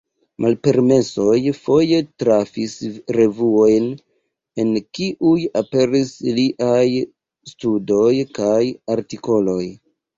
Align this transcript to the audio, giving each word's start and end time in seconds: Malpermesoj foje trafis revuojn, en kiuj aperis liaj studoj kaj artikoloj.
Malpermesoj 0.43 1.35
foje 1.57 1.99
trafis 2.23 2.73
revuojn, 3.19 3.87
en 4.65 4.75
kiuj 5.01 5.37
aperis 5.65 6.19
liaj 6.41 6.85
studoj 7.55 8.13
kaj 8.43 8.61
artikoloj. 9.01 9.65